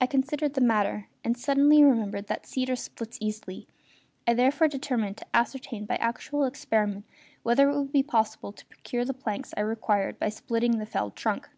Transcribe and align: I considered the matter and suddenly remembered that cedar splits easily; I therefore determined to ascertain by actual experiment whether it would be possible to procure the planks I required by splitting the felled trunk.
I 0.00 0.06
considered 0.06 0.54
the 0.54 0.60
matter 0.60 1.08
and 1.24 1.36
suddenly 1.36 1.82
remembered 1.82 2.28
that 2.28 2.46
cedar 2.46 2.76
splits 2.76 3.18
easily; 3.20 3.66
I 4.24 4.32
therefore 4.34 4.68
determined 4.68 5.16
to 5.16 5.26
ascertain 5.34 5.86
by 5.86 5.96
actual 5.96 6.44
experiment 6.44 7.04
whether 7.42 7.68
it 7.68 7.76
would 7.76 7.90
be 7.90 8.04
possible 8.04 8.52
to 8.52 8.66
procure 8.66 9.04
the 9.04 9.12
planks 9.12 9.52
I 9.56 9.62
required 9.62 10.20
by 10.20 10.28
splitting 10.28 10.78
the 10.78 10.86
felled 10.86 11.16
trunk. 11.16 11.48